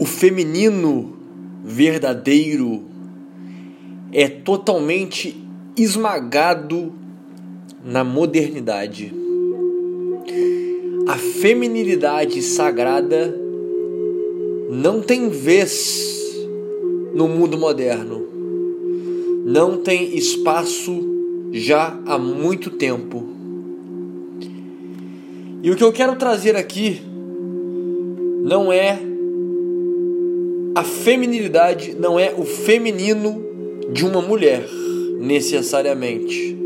o 0.00 0.06
feminino 0.06 1.12
verdadeiro 1.62 2.84
é 4.10 4.26
totalmente 4.30 5.36
esmagado 5.76 6.94
na 7.84 8.02
modernidade. 8.02 9.12
A 11.06 11.16
feminilidade 11.16 12.40
sagrada 12.40 13.38
não 14.70 15.02
tem 15.02 15.28
vez 15.28 16.34
no 17.12 17.28
mundo 17.28 17.58
moderno. 17.58 18.26
Não 19.44 19.82
tem 19.82 20.16
espaço 20.16 20.98
já 21.52 22.00
há 22.06 22.16
muito 22.16 22.70
tempo. 22.70 23.28
E 25.62 25.70
o 25.70 25.76
que 25.76 25.84
eu 25.84 25.92
quero 25.92 26.16
trazer 26.16 26.56
aqui 26.56 27.02
não 28.42 28.72
é 28.72 29.09
a 30.80 30.84
feminilidade, 30.84 31.94
não 31.94 32.18
é 32.18 32.32
o 32.34 32.42
feminino 32.42 33.44
de 33.92 34.06
uma 34.06 34.22
mulher, 34.22 34.66
necessariamente, 35.20 36.56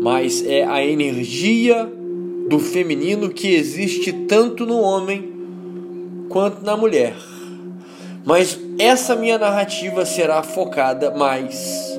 mas 0.00 0.46
é 0.46 0.62
a 0.64 0.84
energia 0.86 1.90
do 2.48 2.60
feminino 2.60 3.30
que 3.30 3.52
existe 3.52 4.12
tanto 4.12 4.64
no 4.64 4.78
homem 4.78 5.28
quanto 6.28 6.64
na 6.64 6.76
mulher. 6.76 7.16
Mas 8.24 8.60
essa 8.78 9.16
minha 9.16 9.38
narrativa 9.38 10.06
será 10.06 10.40
focada 10.44 11.10
mais 11.10 11.98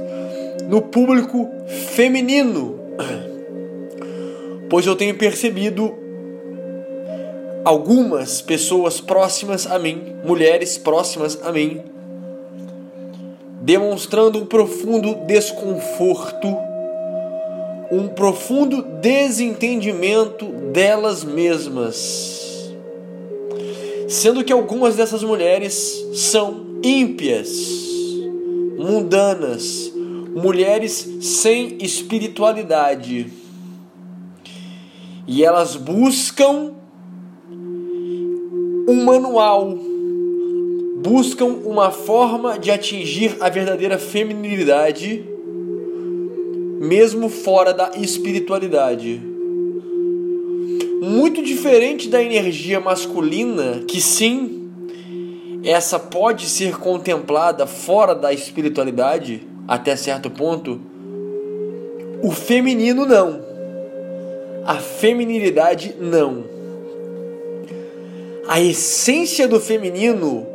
no 0.70 0.82
público 0.82 1.50
feminino, 1.94 2.80
pois 4.70 4.88
eu 4.88 4.96
tenho 4.96 5.16
percebido 5.16 5.94
algumas 7.66 8.44
pessoas 8.44 9.02
próximas 9.02 9.66
a 9.66 9.80
mim, 9.80 10.16
mulheres 10.24 10.78
próximas 10.78 11.40
a 11.44 11.52
mim, 11.52 11.82
demonstrando 13.60 14.38
um 14.38 14.46
profundo 14.46 15.16
desconforto, 15.26 16.48
um 17.92 18.08
profundo 18.08 18.84
desentendimento 18.84 20.46
delas 20.72 21.24
mesmas. 21.24 22.72
Sendo 24.08 24.44
que 24.44 24.54
algumas 24.54 24.96
dessas 24.96 25.24
mulheres 25.24 26.06
são 26.14 26.80
ímpias, 26.84 27.50
mundanas, 28.78 29.92
mulheres 30.36 31.10
sem 31.20 31.78
espiritualidade. 31.82 33.34
E 35.28 35.44
elas 35.44 35.76
buscam 35.76 36.76
um 38.88 39.04
manual, 39.04 39.78
buscam 40.98 41.46
uma 41.66 41.92
forma 41.92 42.60
de 42.60 42.70
atingir 42.70 43.36
a 43.40 43.50
verdadeira 43.50 43.98
feminilidade, 43.98 45.24
mesmo 46.80 47.30
fora 47.30 47.74
da 47.74 47.92
espiritualidade. 47.96 49.22
Muito 51.02 51.44
diferente 51.44 52.08
da 52.08 52.22
energia 52.22 52.80
masculina, 52.80 53.84
que 53.88 54.00
sim, 54.00 54.70
essa 55.64 55.98
pode 55.98 56.48
ser 56.48 56.78
contemplada 56.78 57.66
fora 57.66 58.14
da 58.14 58.32
espiritualidade 58.32 59.42
até 59.68 59.96
certo 59.96 60.30
ponto, 60.30 60.80
o 62.22 62.32
feminino 62.32 63.06
não. 63.06 63.44
A 64.64 64.76
feminilidade 64.76 65.96
não 66.00 66.55
a 68.48 68.62
essência 68.62 69.48
do 69.48 69.60
feminino, 69.60 70.46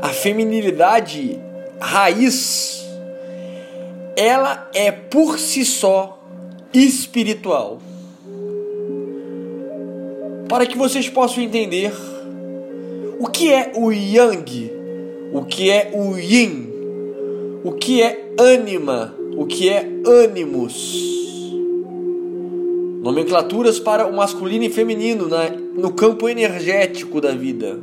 a 0.00 0.08
feminilidade 0.08 1.38
raiz, 1.80 2.84
ela 4.16 4.68
é 4.74 4.90
por 4.90 5.38
si 5.38 5.64
só 5.64 6.20
espiritual. 6.72 7.80
Para 10.48 10.66
que 10.66 10.76
vocês 10.76 11.08
possam 11.08 11.42
entender 11.42 11.92
o 13.18 13.28
que 13.28 13.52
é 13.52 13.72
o 13.74 13.90
yang, 13.90 14.72
o 15.32 15.44
que 15.44 15.70
é 15.70 15.90
o 15.94 16.18
yin, 16.18 16.68
o 17.64 17.72
que 17.72 18.02
é 18.02 18.32
ânima, 18.38 19.14
o 19.36 19.46
que 19.46 19.68
é 19.68 19.88
ânimos 20.04 21.31
nomenclaturas 23.02 23.80
para 23.80 24.06
o 24.06 24.14
masculino 24.14 24.64
e 24.64 24.70
feminino 24.70 25.26
na, 25.26 25.50
no 25.50 25.92
campo 25.92 26.28
energético 26.28 27.20
da 27.20 27.32
vida. 27.32 27.76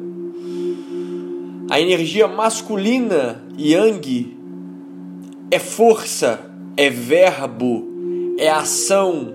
A 1.70 1.80
energia 1.80 2.26
masculina, 2.26 3.44
yang, 3.58 4.38
é 5.52 5.60
força, 5.60 6.40
é 6.78 6.90
verbo, 6.90 7.86
é 8.38 8.50
ação, 8.50 9.34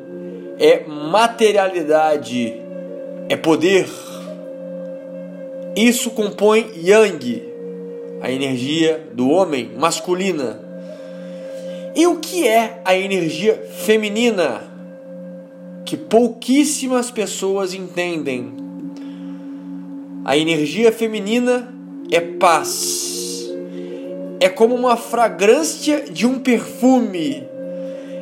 é 0.59 0.85
materialidade, 0.89 2.55
é 3.29 3.37
poder. 3.37 3.87
Isso 5.77 6.11
compõe 6.13 6.71
yang, 6.77 7.43
a 8.23 8.33
energia 8.33 9.07
do 9.13 9.29
homem 9.29 9.71
masculina. 9.77 10.59
E 11.95 12.07
o 12.07 12.17
que 12.17 12.49
é 12.49 12.81
a 12.87 12.97
energia 12.97 13.63
feminina? 13.85 14.74
Que 15.85 15.97
pouquíssimas 15.97 17.11
pessoas 17.11 17.75
entendem. 17.75 18.53
A 20.25 20.37
energia 20.37 20.91
feminina 20.91 21.73
é 22.11 22.21
paz. 22.21 23.51
É 24.41 24.49
como 24.49 24.75
uma 24.75 24.97
fragrância 24.97 26.05
de 26.11 26.27
um 26.27 26.39
perfume. 26.39 27.43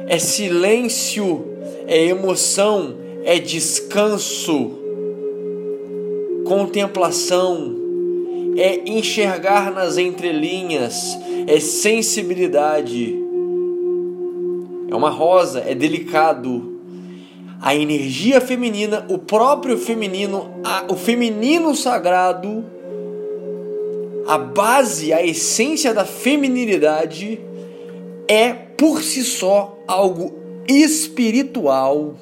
É 0.08 0.18
silêncio, 0.18 1.44
é 1.86 2.06
emoção, 2.06 2.96
é 3.24 3.38
descanso, 3.38 4.72
contemplação, 6.44 7.76
é 8.56 8.90
enxergar 8.90 9.72
nas 9.72 9.96
entrelinhas, 9.96 11.16
é 11.46 11.60
sensibilidade. 11.60 13.16
É 14.88 14.94
uma 14.94 15.08
rosa, 15.08 15.60
é 15.66 15.74
delicado, 15.74 16.71
a 17.62 17.76
energia 17.76 18.40
feminina, 18.40 19.06
o 19.08 19.16
próprio 19.16 19.78
feminino, 19.78 20.50
a, 20.64 20.86
o 20.92 20.96
feminino 20.96 21.76
sagrado, 21.76 22.64
a 24.26 24.36
base, 24.36 25.12
a 25.12 25.24
essência 25.24 25.94
da 25.94 26.04
feminilidade 26.04 27.40
é 28.26 28.52
por 28.52 29.00
si 29.00 29.22
só 29.22 29.78
algo 29.86 30.34
espiritual. 30.66 32.16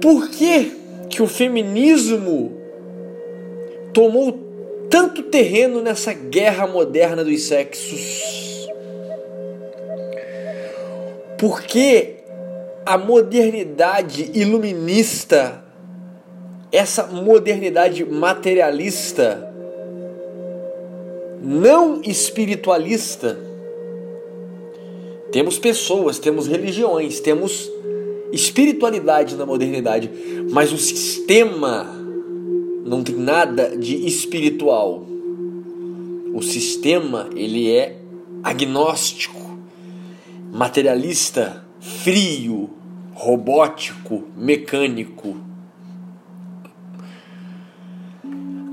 Por 0.00 0.28
que, 0.30 0.70
que 1.10 1.20
o 1.20 1.26
feminismo 1.26 2.52
tomou 3.92 4.38
tanto 4.88 5.24
terreno 5.24 5.82
nessa 5.82 6.12
guerra 6.12 6.68
moderna 6.68 7.24
dos 7.24 7.42
sexos? 7.42 8.65
Porque 11.38 12.16
a 12.84 12.96
modernidade 12.96 14.30
iluminista, 14.32 15.64
essa 16.72 17.06
modernidade 17.06 18.04
materialista, 18.04 19.52
não 21.42 22.00
espiritualista, 22.02 23.38
temos 25.32 25.58
pessoas, 25.58 26.18
temos 26.18 26.46
religiões, 26.46 27.20
temos 27.20 27.70
espiritualidade 28.32 29.36
na 29.36 29.44
modernidade, 29.44 30.10
mas 30.50 30.72
o 30.72 30.78
sistema 30.78 31.84
não 32.84 33.02
tem 33.02 33.16
nada 33.16 33.76
de 33.76 34.06
espiritual. 34.06 35.04
O 36.32 36.42
sistema, 36.42 37.28
ele 37.34 37.70
é 37.70 37.96
agnóstico 38.42 39.45
materialista, 40.56 41.66
frio, 41.78 42.70
robótico, 43.12 44.24
mecânico. 44.34 45.36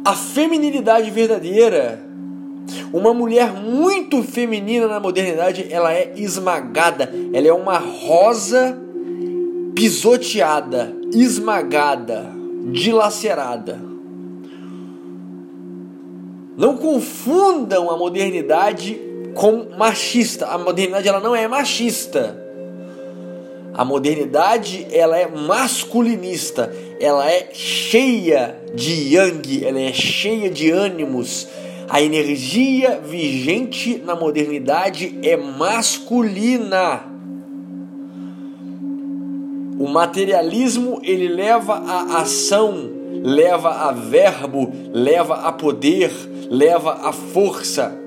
A 0.05 0.13
feminilidade 0.13 1.11
verdadeira, 1.11 2.01
uma 2.93 3.13
mulher 3.13 3.51
muito 3.51 4.23
feminina 4.23 4.87
na 4.87 5.01
modernidade, 5.01 5.67
ela 5.69 5.93
é 5.93 6.13
esmagada, 6.15 7.13
ela 7.33 7.47
é 7.47 7.53
uma 7.53 7.77
rosa 7.77 8.81
pisoteada, 9.75 10.95
esmagada, 11.13 12.31
dilacerada. 12.71 13.77
Não 16.55 16.77
confundam 16.77 17.91
a 17.91 17.97
modernidade 17.97 19.12
com 19.33 19.67
machista. 19.77 20.47
A 20.47 20.57
modernidade 20.57 21.07
ela 21.07 21.19
não 21.19 21.35
é 21.35 21.47
machista. 21.47 22.43
A 23.73 23.83
modernidade 23.83 24.85
ela 24.91 25.17
é 25.17 25.27
masculinista, 25.27 26.71
ela 26.99 27.29
é 27.29 27.49
cheia 27.53 28.55
de 28.75 29.15
yang, 29.15 29.65
ela 29.65 29.79
é 29.79 29.91
cheia 29.91 30.47
de 30.49 30.69
ânimos. 30.69 31.47
A 31.89 31.99
energia 31.99 33.01
vigente 33.03 34.01
na 34.05 34.15
modernidade 34.15 35.17
é 35.23 35.35
masculina. 35.35 37.01
O 39.79 39.87
materialismo 39.87 41.01
ele 41.03 41.27
leva 41.27 41.73
a 41.73 42.21
ação, 42.21 42.91
leva 43.23 43.69
a 43.69 43.91
verbo, 43.91 44.71
leva 44.93 45.35
a 45.47 45.51
poder, 45.51 46.11
leva 46.49 47.07
a 47.07 47.11
força. 47.11 48.02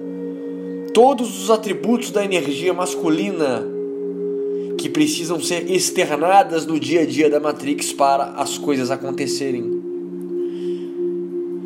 Todos 0.96 1.42
os 1.42 1.50
atributos 1.50 2.10
da 2.10 2.24
energia 2.24 2.72
masculina 2.72 3.62
que 4.78 4.88
precisam 4.88 5.38
ser 5.38 5.70
externadas 5.70 6.64
no 6.64 6.80
dia 6.80 7.02
a 7.02 7.04
dia 7.04 7.28
da 7.28 7.38
Matrix 7.38 7.92
para 7.92 8.30
as 8.30 8.56
coisas 8.56 8.90
acontecerem. 8.90 9.82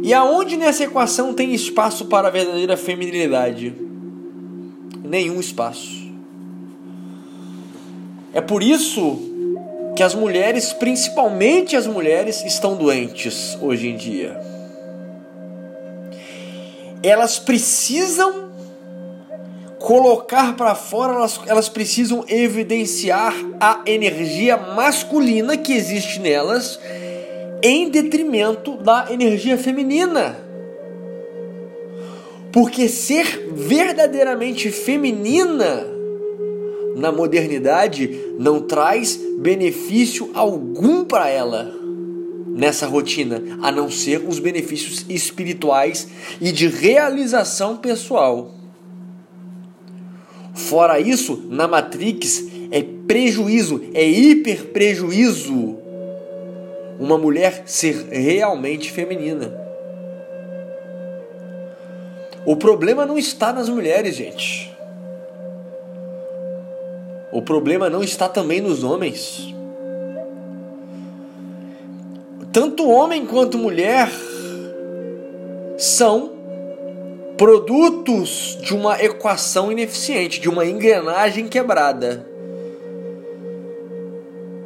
E 0.03 0.13
aonde 0.13 0.57
nessa 0.57 0.83
equação 0.83 1.33
tem 1.33 1.55
espaço 1.55 2.07
para 2.07 2.27
a 2.27 2.31
verdadeira 2.33 2.77
feminilidade? 2.77 3.73
Nenhum 5.05 5.39
espaço. 5.39 6.11
É 8.35 8.41
por 8.41 8.65
isso 8.65 9.17
que 9.95 10.03
as 10.03 10.13
mulheres, 10.13 10.73
principalmente 10.73 11.77
as 11.77 11.87
mulheres, 11.87 12.45
estão 12.45 12.77
doentes 12.77 13.57
hoje 13.63 13.91
em 13.91 13.97
dia. 13.97 14.37
Elas 17.01 17.39
precisam 17.39 18.50
colocar 19.81 20.57
para 20.57 20.75
fora, 20.75 21.15
elas, 21.15 21.41
elas 21.47 21.69
precisam 21.69 22.25
evidenciar 22.29 23.35
a 23.59 23.81
energia 23.87 24.57
masculina 24.57 25.57
que 25.57 25.73
existe 25.73 26.21
nelas 26.21 26.79
em 27.63 27.89
detrimento 27.89 28.77
da 28.77 29.07
energia 29.11 29.57
feminina. 29.57 30.39
Porque 32.53 32.89
ser 32.89 33.49
verdadeiramente 33.53 34.71
feminina 34.71 35.87
na 36.95 37.11
modernidade 37.11 38.21
não 38.39 38.61
traz 38.61 39.19
benefício 39.39 40.31
algum 40.35 41.05
para 41.05 41.29
ela 41.31 41.73
nessa 42.47 42.87
rotina, 42.87 43.43
a 43.63 43.73
não 43.73 43.91
ser 43.91 44.23
os 44.29 44.39
benefícios 44.39 45.07
espirituais 45.09 46.09
e 46.41 46.53
de 46.53 46.67
realização 46.67 47.77
pessoal. 47.77 48.60
Fora 50.69 51.01
isso, 51.01 51.43
na 51.49 51.67
Matrix 51.67 52.45
é 52.71 52.83
prejuízo, 53.07 53.83
é 53.95 54.05
hiper 54.07 54.67
prejuízo 54.67 55.79
uma 56.99 57.17
mulher 57.17 57.63
ser 57.65 58.07
realmente 58.11 58.93
feminina. 58.93 59.53
O 62.45 62.55
problema 62.57 63.07
não 63.07 63.19
está 63.19 63.53
nas 63.53 63.69
mulheres, 63.69 64.17
gente. 64.17 64.71
O 67.33 67.41
problema 67.41 67.89
não 67.89 68.03
está 68.03 68.29
também 68.29 68.61
nos 68.61 68.85
homens. 68.85 69.55
Tanto 72.53 72.89
homem 72.89 73.25
quanto 73.25 73.57
mulher 73.57 74.11
são 75.79 76.40
produtos 77.41 78.59
de 78.61 78.75
uma 78.75 79.03
equação 79.03 79.73
ineficiente, 79.73 80.43
de 80.43 80.47
uma 80.47 80.67
engrenagem 80.67 81.49
quebrada. 81.49 82.29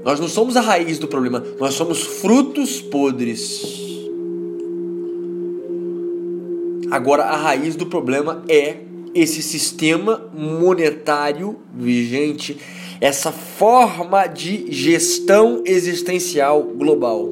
Nós 0.02 0.18
não 0.18 0.26
somos 0.26 0.56
a 0.56 0.60
raiz 0.60 0.98
do 0.98 1.06
problema, 1.06 1.44
nós 1.60 1.74
somos 1.74 2.02
frutos 2.02 2.80
podres. 2.80 3.62
Agora, 6.90 7.22
a 7.22 7.36
raiz 7.36 7.76
do 7.76 7.86
problema 7.86 8.42
é 8.48 8.78
esse 9.14 9.40
sistema 9.40 10.28
monetário 10.34 11.54
vigente, 11.72 12.58
essa 13.00 13.30
forma 13.30 14.26
de 14.26 14.66
gestão 14.72 15.62
existencial 15.64 16.60
global. 16.64 17.28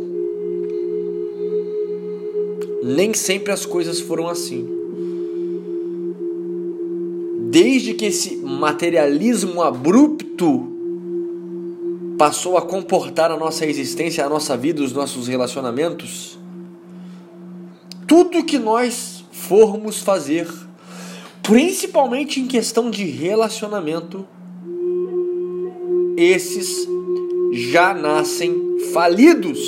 Nem 2.84 3.12
sempre 3.12 3.52
as 3.52 3.66
coisas 3.66 3.98
foram 3.98 4.28
assim. 4.28 4.81
Desde 7.52 7.92
que 7.92 8.06
esse 8.06 8.36
materialismo 8.36 9.60
abrupto 9.60 10.72
passou 12.16 12.56
a 12.56 12.62
comportar 12.62 13.30
a 13.30 13.36
nossa 13.36 13.66
existência, 13.66 14.24
a 14.24 14.28
nossa 14.30 14.56
vida, 14.56 14.82
os 14.82 14.94
nossos 14.94 15.28
relacionamentos, 15.28 16.38
tudo 18.08 18.42
que 18.42 18.58
nós 18.58 19.22
formos 19.30 19.98
fazer 19.98 20.48
principalmente 21.42 22.40
em 22.40 22.46
questão 22.46 22.90
de 22.90 23.04
relacionamento, 23.04 24.26
esses 26.16 26.88
já 27.52 27.92
nascem 27.92 28.78
falidos. 28.94 29.60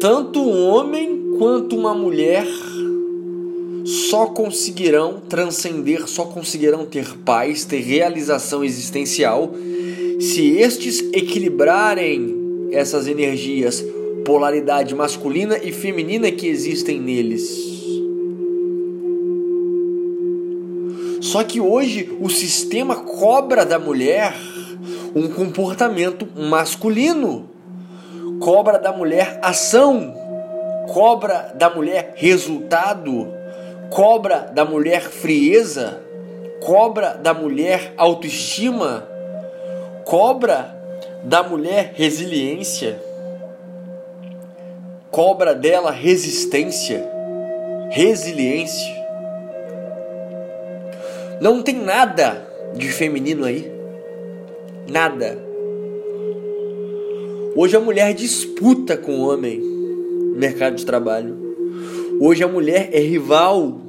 Tanto 0.00 0.40
um 0.40 0.66
homem 0.66 1.36
quanto 1.38 1.76
uma 1.76 1.94
mulher 1.94 2.44
só 3.88 4.26
conseguirão 4.26 5.22
transcender, 5.30 6.06
só 6.06 6.26
conseguirão 6.26 6.84
ter 6.84 7.16
paz, 7.24 7.64
ter 7.64 7.80
realização 7.80 8.62
existencial, 8.62 9.54
se 10.20 10.58
estes 10.58 11.00
equilibrarem 11.10 12.68
essas 12.70 13.08
energias 13.08 13.82
polaridade 14.26 14.94
masculina 14.94 15.56
e 15.56 15.72
feminina 15.72 16.30
que 16.30 16.46
existem 16.46 17.00
neles. 17.00 17.66
Só 21.22 21.42
que 21.42 21.58
hoje 21.58 22.14
o 22.20 22.28
sistema 22.28 22.94
cobra 22.94 23.64
da 23.64 23.78
mulher 23.78 24.34
um 25.14 25.28
comportamento 25.28 26.28
masculino, 26.36 27.48
cobra 28.38 28.78
da 28.78 28.92
mulher 28.92 29.38
ação, 29.42 30.14
cobra 30.92 31.54
da 31.54 31.70
mulher 31.70 32.12
resultado, 32.16 33.37
cobra 33.90 34.50
da 34.52 34.64
mulher 34.64 35.02
frieza, 35.02 36.00
cobra 36.60 37.14
da 37.14 37.32
mulher 37.34 37.92
autoestima, 37.96 39.08
cobra 40.04 40.74
da 41.22 41.42
mulher 41.42 41.92
resiliência 41.94 43.08
cobra 45.10 45.54
dela 45.54 45.90
resistência, 45.90 47.04
resiliência. 47.90 48.96
Não 51.40 51.62
tem 51.62 51.76
nada 51.76 52.46
de 52.74 52.88
feminino 52.88 53.44
aí. 53.44 53.70
Nada. 54.88 55.38
Hoje 57.54 57.76
a 57.76 57.80
mulher 57.80 58.14
disputa 58.14 58.96
com 58.96 59.18
o 59.18 59.28
homem 59.28 59.58
no 59.58 60.36
mercado 60.36 60.76
de 60.76 60.86
trabalho. 60.86 61.47
Hoje 62.20 62.42
a 62.42 62.48
mulher 62.48 62.90
é 62.92 62.98
rival 62.98 63.80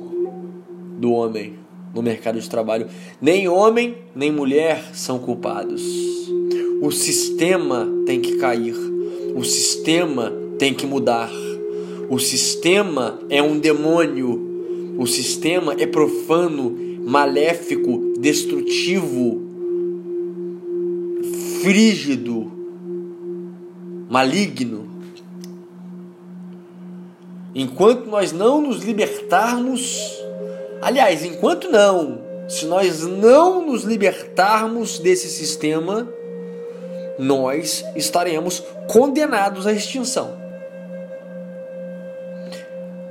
do 1.00 1.12
homem 1.12 1.56
no 1.96 2.02
mercado 2.04 2.40
de 2.40 2.48
trabalho. 2.48 2.88
Nem 3.20 3.48
homem 3.48 3.96
nem 4.16 4.32
mulher 4.32 4.92
são 4.94 5.18
culpados. 5.18 5.82
O 6.80 6.92
sistema 6.92 7.88
tem 8.06 8.22
que 8.22 8.38
cair. 8.38 8.76
O 9.36 9.44
sistema 9.44 10.32
tem 10.60 10.76
que 10.76 10.86
mudar. 10.86 11.32
O 12.08 12.20
sistema 12.20 13.20
é 13.30 13.42
um 13.42 13.58
demônio. 13.58 14.96
O 15.00 15.08
sistema 15.08 15.76
é 15.80 15.88
profano, 15.88 16.78
maléfico, 17.04 18.14
destrutivo, 18.20 19.42
frígido, 21.64 22.52
maligno. 24.08 24.88
Enquanto 27.54 28.06
nós 28.06 28.32
não 28.32 28.62
nos 28.62 28.84
libertarmos, 28.84 30.00
aliás, 30.82 31.26
enquanto 31.26 31.70
não, 31.72 32.22
se 32.48 32.66
nós 32.66 33.06
não 33.06 33.66
nos 33.66 33.84
libertarmos 33.84 35.00
desse 35.00 35.28
sistema, 35.28 36.08
nós 37.18 37.84
estaremos 37.96 38.64
condenados 38.88 39.66
à 39.68 39.74
extinção. 39.74 40.38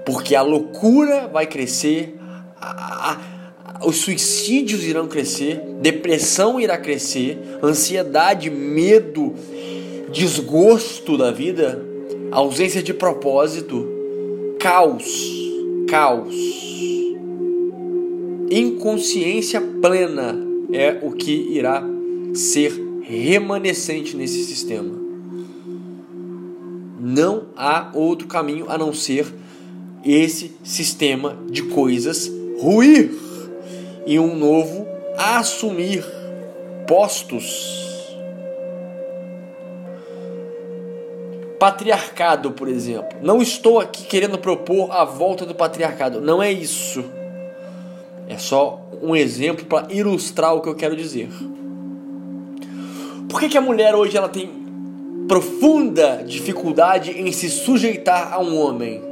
Porque 0.06 0.34
a 0.34 0.42
loucura 0.42 1.28
vai 1.28 1.46
crescer, 1.46 2.16
a, 2.60 3.12
a, 3.12 3.86
os 3.86 3.98
suicídios 3.98 4.84
irão 4.84 5.06
crescer, 5.06 5.60
depressão 5.80 6.58
irá 6.58 6.78
crescer, 6.78 7.38
ansiedade, 7.62 8.50
medo, 8.50 9.34
desgosto 10.10 11.18
da 11.18 11.30
vida, 11.30 11.84
ausência 12.30 12.82
de 12.82 12.94
propósito, 12.94 13.97
caos, 14.58 15.04
caos, 15.88 16.34
inconsciência 18.50 19.60
plena 19.60 20.36
é 20.72 20.98
o 21.00 21.12
que 21.12 21.32
irá 21.50 21.84
ser 22.34 22.72
remanescente 23.02 24.16
nesse 24.16 24.44
sistema. 24.44 24.98
Não 27.00 27.46
há 27.56 27.90
outro 27.94 28.26
caminho 28.26 28.68
a 28.68 28.76
não 28.76 28.92
ser 28.92 29.32
esse 30.04 30.52
sistema 30.64 31.38
de 31.48 31.62
coisas 31.62 32.30
ruir 32.60 33.12
e 34.06 34.18
um 34.18 34.36
novo 34.36 34.84
assumir 35.16 36.04
postos. 36.88 37.87
Patriarcado, 41.58 42.52
por 42.52 42.68
exemplo. 42.68 43.18
Não 43.22 43.42
estou 43.42 43.80
aqui 43.80 44.04
querendo 44.04 44.38
propor 44.38 44.92
a 44.92 45.04
volta 45.04 45.44
do 45.44 45.54
patriarcado. 45.54 46.20
Não 46.20 46.42
é 46.42 46.52
isso. 46.52 47.04
É 48.28 48.38
só 48.38 48.80
um 49.02 49.16
exemplo 49.16 49.64
para 49.64 49.92
ilustrar 49.92 50.54
o 50.54 50.60
que 50.60 50.68
eu 50.68 50.74
quero 50.74 50.94
dizer. 50.94 51.28
Por 53.28 53.40
que, 53.40 53.48
que 53.48 53.58
a 53.58 53.60
mulher 53.60 53.94
hoje 53.94 54.16
ela 54.16 54.28
tem 54.28 54.50
profunda 55.26 56.22
dificuldade 56.26 57.10
em 57.10 57.30
se 57.32 57.48
sujeitar 57.50 58.32
a 58.32 58.40
um 58.40 58.58
homem? 58.58 59.02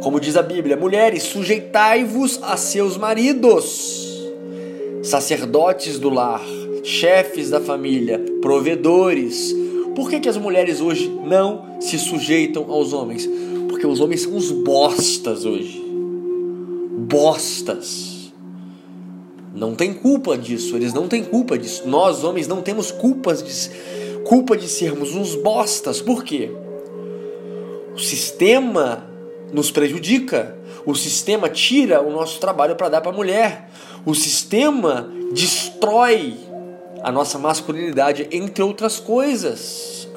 Como 0.00 0.20
diz 0.20 0.36
a 0.36 0.42
Bíblia, 0.42 0.76
mulheres, 0.76 1.22
sujeitai-vos 1.22 2.38
a 2.42 2.56
seus 2.56 2.96
maridos, 2.96 4.22
sacerdotes 5.02 5.98
do 5.98 6.10
lar, 6.10 6.42
chefes 6.82 7.50
da 7.50 7.60
família, 7.60 8.20
provedores. 8.42 9.63
Por 9.94 10.10
que, 10.10 10.20
que 10.20 10.28
as 10.28 10.36
mulheres 10.36 10.80
hoje 10.80 11.08
não 11.24 11.80
se 11.80 11.98
sujeitam 11.98 12.70
aos 12.70 12.92
homens? 12.92 13.28
Porque 13.68 13.86
os 13.86 14.00
homens 14.00 14.22
são 14.22 14.36
os 14.36 14.50
bostas 14.50 15.44
hoje. 15.44 15.82
Bostas. 17.08 18.32
Não 19.54 19.74
tem 19.74 19.94
culpa 19.94 20.36
disso, 20.36 20.74
eles 20.74 20.92
não 20.92 21.06
têm 21.06 21.22
culpa 21.22 21.56
disso. 21.56 21.86
Nós, 21.86 22.24
homens, 22.24 22.48
não 22.48 22.60
temos 22.60 22.90
culpas 22.90 23.40
de, 23.42 23.70
culpa 24.24 24.56
de 24.56 24.68
sermos 24.68 25.14
uns 25.14 25.36
bostas. 25.36 26.00
Por 26.00 26.24
quê? 26.24 26.50
O 27.94 27.98
sistema 27.98 29.08
nos 29.52 29.70
prejudica. 29.70 30.58
O 30.84 30.94
sistema 30.94 31.48
tira 31.48 32.02
o 32.02 32.10
nosso 32.10 32.40
trabalho 32.40 32.74
para 32.74 32.88
dar 32.88 33.00
para 33.00 33.12
a 33.12 33.14
mulher. 33.14 33.70
O 34.04 34.14
sistema 34.14 35.08
destrói 35.32 36.34
a 37.04 37.12
nossa 37.12 37.38
masculinidade, 37.38 38.26
entre 38.32 38.64
outras 38.64 38.98
coisas. 38.98 40.08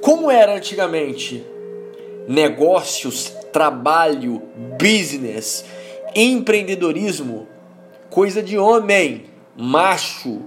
Como 0.00 0.30
era 0.30 0.54
antigamente? 0.54 1.44
Negócios, 2.28 3.32
trabalho, 3.52 4.40
business, 4.80 5.64
empreendedorismo, 6.14 7.48
coisa 8.10 8.40
de 8.40 8.56
homem, 8.56 9.24
macho. 9.56 10.42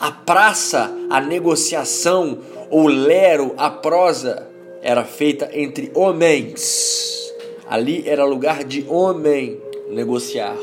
A 0.00 0.12
praça, 0.12 0.96
a 1.10 1.20
negociação, 1.20 2.38
o 2.70 2.86
lero, 2.86 3.54
a 3.56 3.68
prosa, 3.68 4.48
era 4.80 5.04
feita 5.04 5.50
entre 5.52 5.90
homens. 5.96 7.34
Ali 7.68 8.04
era 8.06 8.24
lugar 8.24 8.62
de 8.62 8.86
homem 8.88 9.60
negociar. 9.90 10.56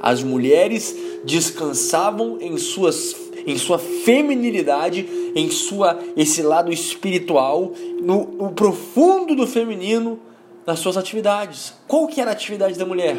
As 0.00 0.22
mulheres 0.22 1.11
descansavam 1.24 2.38
em 2.40 2.56
suas 2.58 3.14
em 3.44 3.58
sua 3.58 3.78
feminilidade, 3.78 5.32
em 5.34 5.50
sua 5.50 5.98
esse 6.16 6.42
lado 6.42 6.72
espiritual, 6.72 7.72
no, 8.00 8.24
no 8.24 8.52
profundo 8.52 9.34
do 9.34 9.46
feminino 9.46 10.20
nas 10.66 10.78
suas 10.78 10.96
atividades. 10.96 11.74
Qual 11.88 12.06
que 12.06 12.20
era 12.20 12.30
a 12.30 12.34
atividade 12.34 12.78
da 12.78 12.86
mulher? 12.86 13.16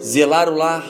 Zelar 0.00 0.48
o 0.48 0.56
lar, 0.56 0.84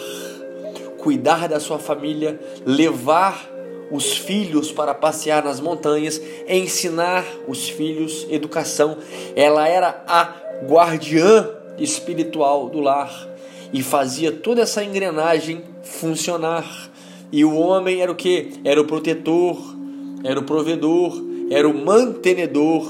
cuidar 0.99 1.49
da 1.49 1.61
sua 1.61 1.79
família, 1.79 2.41
levar 2.65 3.47
os 3.91 4.17
filhos 4.17 4.73
para 4.73 4.95
passear 4.95 5.45
nas 5.45 5.61
montanhas, 5.61 6.19
ensinar 6.49 7.27
os 7.47 7.69
filhos 7.69 8.27
educação. 8.31 8.97
Ela 9.37 9.69
era 9.69 10.03
a 10.07 10.35
guardiã 10.67 11.47
espiritual 11.79 12.71
do 12.71 12.81
lar 12.81 13.32
e 13.73 13.83
fazia 13.83 14.31
toda 14.31 14.61
essa 14.63 14.85
engrenagem 14.85 15.63
funcionar. 15.83 16.91
E 17.31 17.45
o 17.45 17.55
homem 17.55 18.01
era 18.01 18.13
o 18.13 18.15
que? 18.15 18.51
Era 18.63 18.81
o 18.81 18.85
protetor, 18.85 19.57
era 20.23 20.39
o 20.39 20.45
provedor, 20.45 21.23
era 21.51 21.69
o 21.69 21.75
mantenedor, 21.75 22.87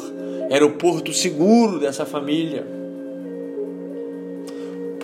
era 0.51 0.67
o 0.67 0.73
porto 0.73 1.13
seguro 1.13 1.79
dessa 1.79 2.05
família. 2.05 2.67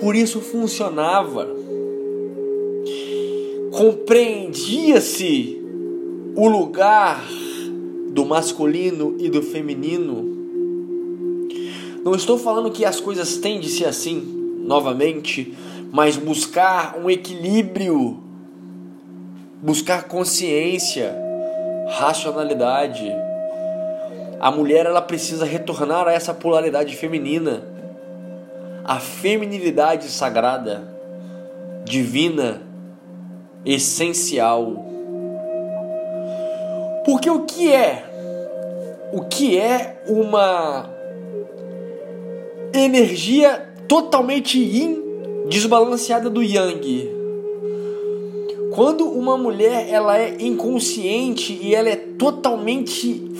Por 0.00 0.14
isso 0.16 0.40
funcionava. 0.40 1.48
Compreendia-se 3.70 5.62
o 6.34 6.48
lugar 6.48 7.24
do 8.10 8.24
masculino 8.24 9.16
e 9.18 9.28
do 9.28 9.42
feminino. 9.42 10.36
Não 12.04 12.14
estou 12.14 12.38
falando 12.38 12.70
que 12.70 12.84
as 12.84 13.00
coisas 13.00 13.36
têm 13.36 13.60
de 13.60 13.68
ser 13.68 13.84
assim, 13.84 14.37
novamente, 14.68 15.56
mas 15.90 16.16
buscar 16.16 16.96
um 16.98 17.08
equilíbrio, 17.08 18.22
buscar 19.62 20.04
consciência, 20.04 21.16
racionalidade. 21.88 23.10
A 24.38 24.50
mulher 24.50 24.86
ela 24.86 25.02
precisa 25.02 25.44
retornar 25.44 26.06
a 26.06 26.12
essa 26.12 26.32
polaridade 26.32 26.94
feminina, 26.94 27.64
a 28.84 29.00
feminilidade 29.00 30.08
sagrada, 30.08 30.86
divina, 31.84 32.62
essencial 33.64 34.88
porque 37.08 37.30
o 37.30 37.46
que 37.46 37.72
é? 37.72 38.04
O 39.14 39.22
que 39.22 39.58
é 39.58 40.02
uma 40.06 40.90
energia 42.70 43.67
totalmente 43.88 44.58
yin 44.58 45.02
desbalanceada 45.48 46.28
do 46.28 46.42
yang? 46.42 47.16
Quando 48.74 49.04
uma 49.04 49.36
mulher 49.36 49.88
ela 49.88 50.18
é 50.18 50.36
inconsciente 50.40 51.58
e 51.60 51.74
ela 51.74 51.88
é 51.88 51.96
totalmente 51.96 53.32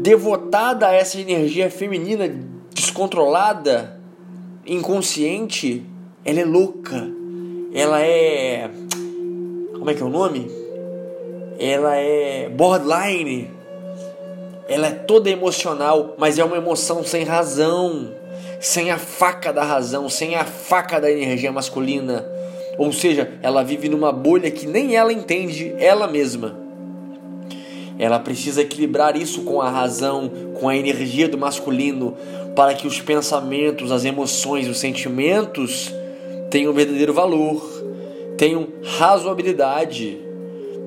devotada 0.00 0.88
a 0.88 0.94
essa 0.94 1.20
energia 1.20 1.68
feminina 1.70 2.32
descontrolada, 2.72 4.00
inconsciente, 4.66 5.84
ela 6.24 6.40
é 6.40 6.44
louca. 6.44 7.10
Ela 7.74 8.00
é 8.00 8.70
como 9.74 9.90
é 9.90 9.94
que 9.94 10.02
é 10.02 10.06
o 10.06 10.08
nome? 10.08 10.64
ela 11.58 11.96
é 11.96 12.48
borderline, 12.48 13.50
ela 14.68 14.88
é 14.88 14.90
toda 14.90 15.30
emocional, 15.30 16.14
mas 16.18 16.38
é 16.38 16.44
uma 16.44 16.56
emoção 16.56 17.04
sem 17.04 17.24
razão, 17.24 18.10
sem 18.64 18.90
a 18.90 18.98
faca 18.98 19.52
da 19.52 19.62
razão, 19.62 20.08
sem 20.08 20.34
a 20.34 20.44
faca 20.44 21.00
da 21.00 21.10
energia 21.10 21.52
masculina. 21.52 22.26
Ou 22.76 22.92
seja, 22.92 23.32
ela 23.42 23.62
vive 23.62 23.88
numa 23.88 24.10
bolha 24.10 24.50
que 24.50 24.66
nem 24.66 24.96
ela 24.96 25.12
entende 25.12 25.74
ela 25.78 26.06
mesma. 26.06 26.58
Ela 27.98 28.18
precisa 28.18 28.62
equilibrar 28.62 29.16
isso 29.16 29.42
com 29.42 29.60
a 29.60 29.70
razão, 29.70 30.30
com 30.54 30.68
a 30.68 30.76
energia 30.76 31.28
do 31.28 31.38
masculino, 31.38 32.16
para 32.56 32.74
que 32.74 32.86
os 32.86 33.00
pensamentos, 33.00 33.92
as 33.92 34.04
emoções, 34.04 34.68
os 34.68 34.78
sentimentos 34.78 35.92
tenham 36.50 36.72
verdadeiro 36.72 37.14
valor, 37.14 37.62
tenham 38.36 38.66
razoabilidade 38.98 40.24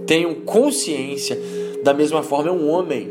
tenham 0.07 0.33
consciência. 0.33 1.39
Da 1.83 1.93
mesma 1.93 2.23
forma, 2.23 2.49
é 2.49 2.51
um 2.51 2.67
homem. 2.67 3.09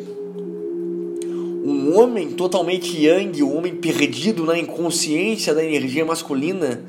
Um 1.67 1.99
homem 1.99 2.31
totalmente 2.31 2.97
yang, 3.03 3.43
um 3.43 3.57
homem 3.57 3.75
perdido 3.75 4.45
na 4.45 4.57
inconsciência 4.57 5.53
da 5.53 5.65
energia 5.65 6.05
masculina. 6.05 6.85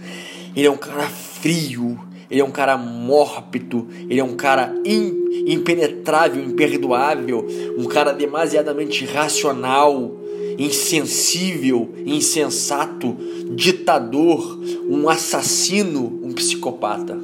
Ele 0.56 0.68
é 0.68 0.70
um 0.70 0.78
cara 0.78 1.08
frio, 1.08 2.00
ele 2.30 2.42
é 2.42 2.44
um 2.44 2.52
cara 2.52 2.78
mórbido, 2.78 3.88
ele 4.08 4.20
é 4.20 4.24
um 4.24 4.36
cara 4.36 4.72
impenetrável, 5.48 6.44
imperdoável, 6.44 7.48
um 7.76 7.86
cara 7.86 8.12
demasiadamente 8.12 9.04
racional, 9.06 10.16
insensível, 10.60 11.94
insensato, 12.06 13.18
ditador, 13.56 14.60
um 14.88 15.10
assassino, 15.10 16.22
um 16.24 16.32
psicopata 16.34 17.18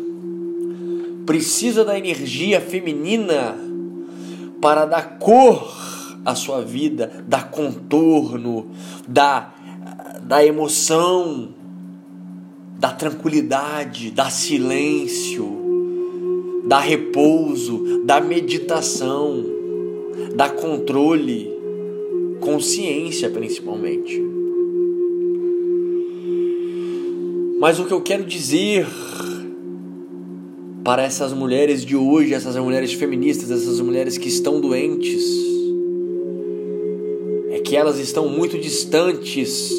precisa 1.25 1.83
da 1.83 1.97
energia 1.97 2.59
feminina 2.59 3.57
para 4.61 4.85
dar 4.85 5.17
cor 5.19 5.92
à 6.25 6.35
sua 6.35 6.61
vida, 6.61 7.23
dar 7.27 7.49
contorno, 7.49 8.67
dar, 9.07 10.21
dar 10.23 10.45
emoção, 10.45 11.49
dar 12.79 12.97
tranquilidade, 12.97 14.11
dar 14.11 14.31
silêncio, 14.31 15.63
dar 16.65 16.79
repouso, 16.79 18.03
dar 18.05 18.21
meditação, 18.21 19.43
dar 20.35 20.51
controle, 20.55 21.51
consciência 22.39 23.29
principalmente. 23.29 24.21
Mas 27.59 27.79
o 27.79 27.85
que 27.85 27.93
eu 27.93 28.01
quero 28.01 28.25
dizer 28.25 28.85
para 30.83 31.03
essas 31.03 31.31
mulheres 31.31 31.85
de 31.85 31.95
hoje, 31.95 32.33
essas 32.33 32.57
mulheres 32.57 32.91
feministas, 32.91 33.49
essas 33.49 33.79
mulheres 33.79 34.17
que 34.17 34.27
estão 34.27 34.59
doentes, 34.59 35.52
é 37.53 37.59
que 37.59 37.77
elas 37.77 37.99
estão 37.99 38.27
muito 38.27 38.57
distantes 38.57 39.71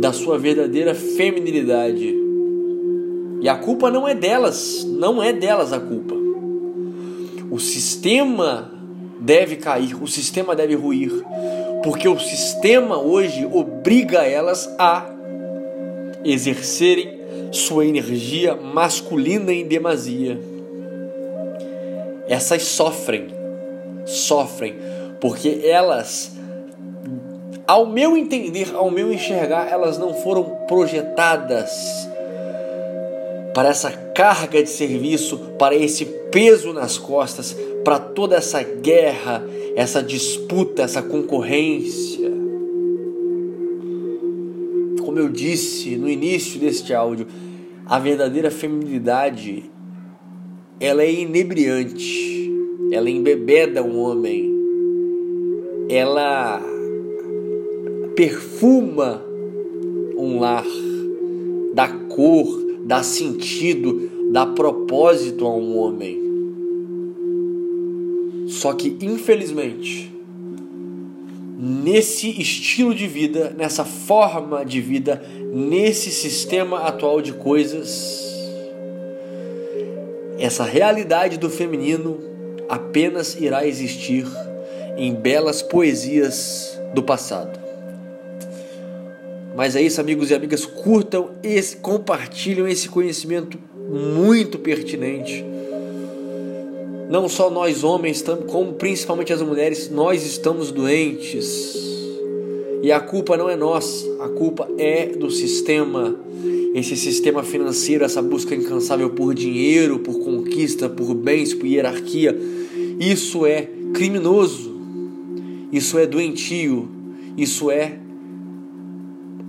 da 0.00 0.12
sua 0.12 0.36
verdadeira 0.36 0.96
feminilidade. 0.96 2.12
E 3.40 3.48
a 3.48 3.54
culpa 3.54 3.88
não 3.88 4.08
é 4.08 4.16
delas, 4.16 4.84
não 4.84 5.22
é 5.22 5.32
delas 5.32 5.72
a 5.72 5.78
culpa. 5.78 6.16
O 7.48 7.60
sistema 7.60 8.72
deve 9.20 9.54
cair, 9.54 9.94
o 10.02 10.08
sistema 10.08 10.56
deve 10.56 10.74
ruir, 10.74 11.12
porque 11.84 12.08
o 12.08 12.18
sistema 12.18 12.98
hoje 12.98 13.46
obriga 13.46 14.24
elas 14.24 14.68
a 14.76 15.08
exercerem 16.24 17.20
sua 17.52 17.86
energia 17.86 18.56
masculina 18.56 19.52
em 19.52 19.64
demasia. 19.64 20.40
Essas 22.26 22.64
sofrem, 22.64 23.28
sofrem, 24.04 24.74
porque 25.20 25.60
elas, 25.62 26.35
ao 27.66 27.86
meu 27.86 28.16
entender, 28.16 28.74
ao 28.74 28.90
meu 28.90 29.12
enxergar, 29.12 29.68
elas 29.70 29.98
não 29.98 30.14
foram 30.14 30.44
projetadas 30.68 32.08
para 33.52 33.70
essa 33.70 33.90
carga 33.90 34.62
de 34.62 34.68
serviço, 34.68 35.38
para 35.58 35.74
esse 35.74 36.04
peso 36.30 36.72
nas 36.72 36.96
costas, 36.98 37.56
para 37.82 37.98
toda 37.98 38.36
essa 38.36 38.62
guerra, 38.62 39.44
essa 39.74 40.02
disputa, 40.02 40.82
essa 40.82 41.02
concorrência. 41.02 42.30
Como 45.02 45.18
eu 45.18 45.28
disse 45.28 45.96
no 45.96 46.08
início 46.08 46.60
deste 46.60 46.92
áudio, 46.94 47.26
a 47.86 47.98
verdadeira 47.98 48.50
feminilidade 48.50 49.70
ela 50.78 51.02
é 51.02 51.10
inebriante, 51.10 52.52
ela 52.92 53.08
embebeda 53.08 53.82
o 53.82 53.86
um 53.86 53.98
homem, 53.98 54.54
ela 55.88 56.75
perfuma 58.16 59.22
um 60.16 60.40
lar, 60.40 60.64
dá 61.74 61.86
cor, 61.86 62.64
dá 62.86 63.02
sentido, 63.02 64.10
dá 64.32 64.46
propósito 64.46 65.44
a 65.44 65.54
um 65.54 65.76
homem. 65.76 66.24
Só 68.48 68.72
que, 68.72 68.96
infelizmente, 69.02 70.10
nesse 71.58 72.30
estilo 72.40 72.94
de 72.94 73.06
vida, 73.06 73.54
nessa 73.54 73.84
forma 73.84 74.64
de 74.64 74.80
vida, 74.80 75.22
nesse 75.52 76.10
sistema 76.10 76.78
atual 76.78 77.20
de 77.20 77.34
coisas, 77.34 78.24
essa 80.38 80.64
realidade 80.64 81.36
do 81.36 81.50
feminino 81.50 82.18
apenas 82.66 83.38
irá 83.38 83.66
existir 83.66 84.26
em 84.96 85.14
belas 85.14 85.60
poesias 85.60 86.80
do 86.94 87.02
passado. 87.02 87.65
Mas 89.56 89.74
é 89.74 89.82
isso, 89.82 90.00
amigos 90.00 90.30
e 90.30 90.34
amigas, 90.34 90.66
curtam 90.66 91.30
esse, 91.42 91.76
compartilham 91.78 92.68
esse 92.68 92.88
conhecimento 92.88 93.58
muito 93.88 94.58
pertinente. 94.58 95.44
Não 97.08 97.28
só 97.28 97.50
nós 97.50 97.82
homens, 97.82 98.22
como 98.48 98.74
principalmente 98.74 99.32
as 99.32 99.40
mulheres, 99.40 99.88
nós 99.90 100.26
estamos 100.26 100.70
doentes 100.70 101.74
e 102.82 102.92
a 102.92 103.00
culpa 103.00 103.36
não 103.36 103.48
é 103.48 103.56
nossa, 103.56 104.06
a 104.20 104.28
culpa 104.28 104.68
é 104.78 105.06
do 105.06 105.30
sistema. 105.30 106.14
Esse 106.74 106.94
sistema 106.94 107.42
financeiro, 107.42 108.04
essa 108.04 108.20
busca 108.20 108.54
incansável 108.54 109.08
por 109.10 109.34
dinheiro, 109.34 109.98
por 110.00 110.18
conquista, 110.18 110.88
por 110.88 111.14
bens, 111.14 111.54
por 111.54 111.66
hierarquia, 111.66 112.38
isso 113.00 113.46
é 113.46 113.68
criminoso. 113.94 114.76
Isso 115.72 115.98
é 115.98 116.06
doentio. 116.06 116.88
Isso 117.36 117.70
é 117.70 117.98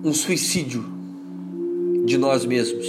um 0.08 0.13
suicídio 0.13 0.86
de 2.06 2.17
nós 2.17 2.46
mesmos. 2.46 2.88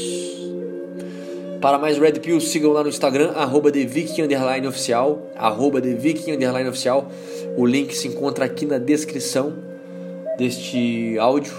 Para 1.61 1.77
mais 1.77 1.99
Red 1.99 2.13
Pill, 2.21 2.41
sigam 2.41 2.71
lá 2.71 2.85
no 2.85 2.89
Instagram, 2.89 3.33
arroba 3.33 3.73
TheViking_Oficial, 3.73 5.27
arroba 5.35 5.81
TheViking_Oficial. 5.81 7.11
O 7.57 7.67
link 7.67 7.93
se 7.93 8.07
encontra 8.07 8.45
aqui 8.45 8.65
na 8.65 8.79
descrição 8.79 9.53
deste 10.39 11.19
áudio 11.19 11.53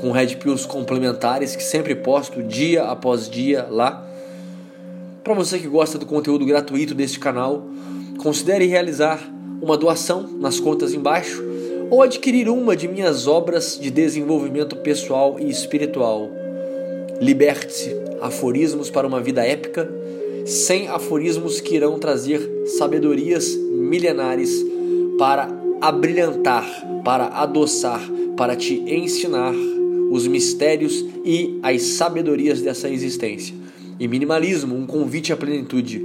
com 0.00 0.12
Red 0.12 0.36
Pills 0.36 0.64
complementares 0.68 1.56
que 1.56 1.64
sempre 1.64 1.96
posto 1.96 2.40
dia 2.40 2.84
após 2.84 3.28
dia 3.28 3.66
lá. 3.68 4.06
Para 5.24 5.34
você 5.34 5.58
que 5.58 5.66
gosta 5.66 5.98
do 5.98 6.06
conteúdo 6.06 6.46
gratuito 6.46 6.94
deste 6.94 7.18
canal, 7.18 7.66
considere 8.16 8.64
realizar 8.66 9.20
uma 9.60 9.76
doação 9.76 10.22
nas 10.38 10.60
contas 10.60 10.94
embaixo 10.94 11.49
ou 11.90 12.02
adquirir 12.02 12.48
uma 12.48 12.76
de 12.76 12.86
minhas 12.86 13.26
obras 13.26 13.78
de 13.80 13.90
desenvolvimento 13.90 14.76
pessoal 14.76 15.36
e 15.40 15.50
espiritual. 15.50 16.30
Liberte-se, 17.20 17.94
aforismos 18.20 18.88
para 18.88 19.06
uma 19.06 19.20
vida 19.20 19.44
épica, 19.44 19.90
sem 20.46 20.88
aforismos 20.88 21.60
que 21.60 21.74
irão 21.74 21.98
trazer 21.98 22.40
sabedorias 22.78 23.54
milenares 23.56 24.64
para 25.18 25.48
abrilhantar, 25.80 26.66
para 27.04 27.26
adoçar 27.26 28.00
para 28.40 28.56
te 28.56 28.82
ensinar 28.86 29.52
os 30.10 30.26
mistérios 30.26 31.04
e 31.26 31.60
as 31.62 31.82
sabedorias 31.82 32.62
dessa 32.62 32.88
existência. 32.88 33.54
E 33.98 34.08
Minimalismo, 34.08 34.74
um 34.74 34.86
convite 34.86 35.30
à 35.30 35.36
plenitude. 35.36 36.02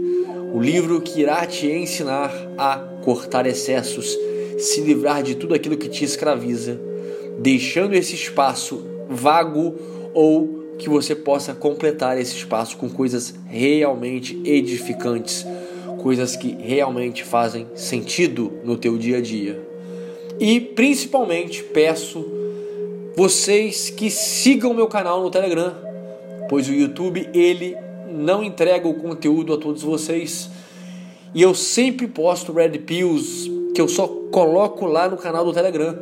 O 0.53 0.59
livro 0.59 0.99
que 0.99 1.21
irá 1.21 1.45
te 1.45 1.67
ensinar 1.67 2.33
a 2.57 2.75
cortar 3.05 3.45
excessos, 3.45 4.17
se 4.57 4.81
livrar 4.81 5.23
de 5.23 5.35
tudo 5.35 5.53
aquilo 5.53 5.77
que 5.77 5.89
te 5.89 6.03
escraviza, 6.03 6.79
deixando 7.39 7.93
esse 7.93 8.15
espaço 8.15 8.83
vago 9.09 9.75
ou 10.13 10.65
que 10.77 10.89
você 10.89 11.15
possa 11.15 11.53
completar 11.53 12.19
esse 12.19 12.35
espaço 12.35 12.77
com 12.77 12.89
coisas 12.89 13.33
realmente 13.47 14.39
edificantes, 14.43 15.45
coisas 16.01 16.35
que 16.35 16.55
realmente 16.59 17.23
fazem 17.23 17.67
sentido 17.75 18.51
no 18.63 18.77
teu 18.77 18.97
dia 18.97 19.17
a 19.17 19.21
dia. 19.21 19.61
E 20.39 20.59
principalmente 20.59 21.63
peço 21.63 22.25
vocês 23.15 23.89
que 23.89 24.09
sigam 24.09 24.73
meu 24.73 24.87
canal 24.87 25.21
no 25.21 25.31
Telegram, 25.31 25.73
pois 26.49 26.67
o 26.67 26.73
YouTube 26.73 27.29
ele 27.33 27.75
não 28.11 28.43
entrega 28.43 28.87
o 28.87 28.95
conteúdo 28.95 29.53
a 29.53 29.57
todos 29.57 29.81
vocês. 29.81 30.49
E 31.33 31.41
eu 31.41 31.53
sempre 31.53 32.07
posto 32.07 32.51
Red 32.53 32.79
Pills 32.79 33.49
que 33.73 33.81
eu 33.81 33.87
só 33.87 34.07
coloco 34.35 34.85
lá 34.85 35.07
no 35.07 35.15
canal 35.15 35.45
do 35.45 35.53
Telegram. 35.53 35.97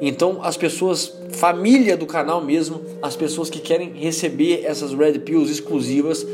Então 0.00 0.38
as 0.42 0.56
pessoas, 0.56 1.12
família 1.32 1.94
do 1.94 2.06
canal 2.06 2.42
mesmo, 2.42 2.80
as 3.02 3.14
pessoas 3.14 3.50
que 3.50 3.58
querem 3.58 3.92
receber 3.92 4.62
essas 4.64 4.94
Red 4.94 5.18
Pills 5.18 5.52
exclusivas, 5.52 6.26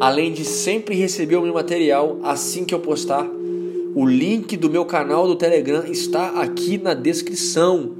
além 0.00 0.32
de 0.32 0.44
sempre 0.44 0.96
receber 0.96 1.36
o 1.36 1.42
meu 1.42 1.54
material 1.54 2.18
assim 2.24 2.64
que 2.64 2.74
eu 2.74 2.80
postar, 2.80 3.24
o 3.94 4.04
link 4.04 4.56
do 4.56 4.68
meu 4.68 4.84
canal 4.84 5.28
do 5.28 5.36
Telegram 5.36 5.84
está 5.84 6.30
aqui 6.42 6.78
na 6.78 6.94
descrição. 6.94 7.94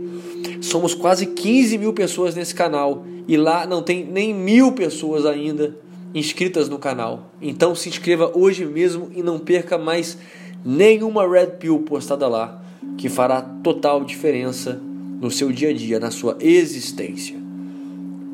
Somos 0.60 0.92
quase 0.92 1.26
15 1.26 1.78
mil 1.78 1.92
pessoas 1.92 2.34
nesse 2.34 2.52
canal 2.52 3.04
e 3.28 3.36
lá 3.36 3.64
não 3.64 3.80
tem 3.80 4.04
nem 4.04 4.34
mil 4.34 4.72
pessoas 4.72 5.24
ainda 5.24 5.76
inscritas 6.12 6.68
no 6.68 6.80
canal. 6.80 7.30
Então 7.40 7.76
se 7.76 7.88
inscreva 7.88 8.32
hoje 8.34 8.64
mesmo 8.64 9.08
e 9.14 9.22
não 9.22 9.38
perca 9.38 9.78
mais 9.78 10.18
nenhuma 10.64 11.28
Red 11.28 11.58
Pill 11.60 11.78
postada 11.80 12.26
lá, 12.26 12.64
que 12.96 13.08
fará 13.08 13.40
total 13.40 14.04
diferença 14.04 14.80
no 15.20 15.30
seu 15.30 15.52
dia 15.52 15.70
a 15.70 15.72
dia, 15.72 15.98
na 16.00 16.10
sua 16.10 16.36
existência. 16.40 17.36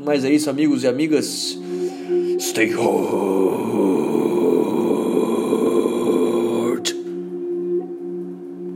Mas 0.05 0.25
é 0.25 0.31
isso, 0.31 0.51
amigos 0.51 0.85
e 0.85 0.87
amigas. 0.87 1.59
Stay 2.39 2.75
home. 2.75 4.24